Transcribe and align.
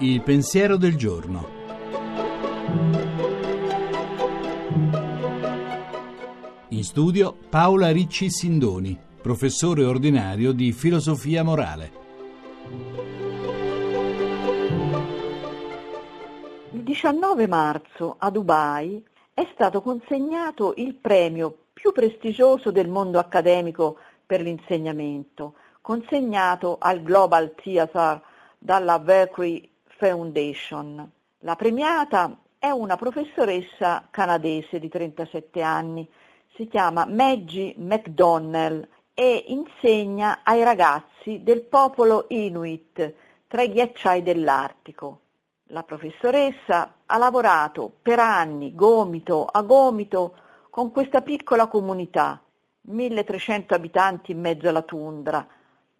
Il 0.00 0.22
pensiero 0.22 0.76
del 0.76 0.96
giorno. 0.96 1.48
In 6.68 6.84
studio 6.84 7.36
Paola 7.50 7.90
Ricci 7.90 8.30
Sindoni, 8.30 8.98
professore 9.20 9.84
ordinario 9.84 10.52
di 10.52 10.72
filosofia 10.72 11.42
morale. 11.42 11.92
Il 16.70 16.82
19 16.82 17.46
marzo 17.46 18.16
a 18.18 18.30
Dubai 18.30 19.04
è 19.34 19.46
stato 19.52 19.82
consegnato 19.82 20.74
il 20.76 20.94
premio 20.94 21.56
più 21.72 21.92
prestigioso 21.92 22.70
del 22.70 22.88
mondo 22.88 23.18
accademico 23.18 23.98
per 24.28 24.42
l'insegnamento, 24.42 25.54
consegnato 25.80 26.76
al 26.78 27.02
Global 27.02 27.54
Theatre 27.54 28.20
dalla 28.58 28.98
Berkeley 28.98 29.66
Foundation. 29.86 31.10
La 31.38 31.56
premiata 31.56 32.36
è 32.58 32.68
una 32.68 32.96
professoressa 32.96 34.06
canadese 34.10 34.78
di 34.78 34.90
37 34.90 35.62
anni, 35.62 36.06
si 36.54 36.68
chiama 36.68 37.06
Maggie 37.06 37.72
McDonnell 37.78 38.86
e 39.14 39.44
insegna 39.46 40.40
ai 40.42 40.62
ragazzi 40.62 41.42
del 41.42 41.62
popolo 41.62 42.26
Inuit 42.28 43.14
tra 43.46 43.62
i 43.62 43.72
ghiacciai 43.72 44.22
dell'Artico. 44.22 45.20
La 45.68 45.84
professoressa 45.84 46.96
ha 47.06 47.16
lavorato 47.16 47.90
per 48.02 48.18
anni 48.18 48.74
gomito 48.74 49.46
a 49.46 49.62
gomito 49.62 50.36
con 50.68 50.92
questa 50.92 51.22
piccola 51.22 51.66
comunità, 51.66 52.42
1300 52.82 53.74
abitanti 53.74 54.32
in 54.32 54.40
mezzo 54.40 54.68
alla 54.68 54.82
tundra, 54.82 55.46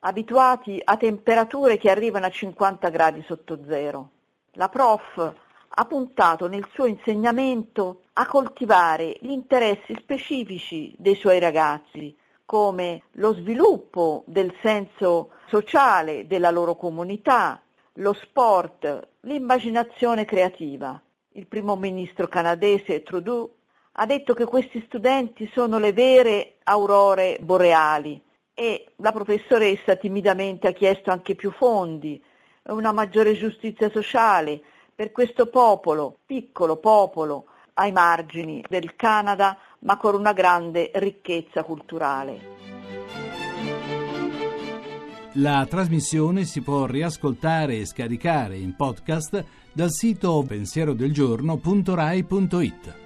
abituati 0.00 0.80
a 0.82 0.96
temperature 0.96 1.76
che 1.76 1.90
arrivano 1.90 2.26
a 2.26 2.30
50 2.30 2.88
gradi 2.88 3.22
sotto 3.22 3.60
zero. 3.66 4.10
La 4.52 4.68
prof 4.68 5.34
ha 5.68 5.84
puntato 5.84 6.48
nel 6.48 6.66
suo 6.72 6.86
insegnamento 6.86 8.02
a 8.14 8.26
coltivare 8.26 9.16
gli 9.20 9.30
interessi 9.30 9.94
specifici 9.98 10.94
dei 10.98 11.14
suoi 11.14 11.38
ragazzi, 11.38 12.16
come 12.44 13.02
lo 13.12 13.34
sviluppo 13.34 14.24
del 14.26 14.52
senso 14.60 15.30
sociale 15.46 16.26
della 16.26 16.50
loro 16.50 16.74
comunità, 16.74 17.62
lo 17.94 18.12
sport, 18.12 19.08
l'immaginazione 19.20 20.24
creativa. 20.24 21.00
Il 21.34 21.46
primo 21.46 21.76
ministro 21.76 22.26
canadese 22.26 23.02
Trudeau 23.02 23.54
ha 23.92 24.06
detto 24.06 24.34
che 24.34 24.44
questi 24.44 24.82
studenti 24.86 25.50
sono 25.52 25.78
le 25.78 25.92
vere 25.92 26.58
aurore 26.64 27.38
boreali 27.40 28.20
e 28.54 28.92
la 28.96 29.12
professoressa 29.12 29.94
timidamente 29.96 30.68
ha 30.68 30.72
chiesto 30.72 31.10
anche 31.10 31.34
più 31.34 31.50
fondi, 31.50 32.22
una 32.64 32.92
maggiore 32.92 33.32
giustizia 33.34 33.88
sociale 33.90 34.60
per 34.94 35.12
questo 35.12 35.46
popolo, 35.46 36.18
piccolo 36.26 36.76
popolo, 36.76 37.46
ai 37.74 37.92
margini 37.92 38.62
del 38.68 38.96
Canada, 38.96 39.56
ma 39.80 39.96
con 39.96 40.14
una 40.14 40.34
grande 40.34 40.90
ricchezza 40.94 41.64
culturale. 41.64 42.58
La 45.34 45.64
trasmissione 45.68 46.44
si 46.44 46.60
può 46.60 46.86
riascoltare 46.86 47.78
e 47.78 47.86
scaricare 47.86 48.56
in 48.56 48.74
podcast 48.76 49.44
dal 49.72 49.90
sito 49.90 50.44
pensierodelgiorno.rai.it. 50.46 52.99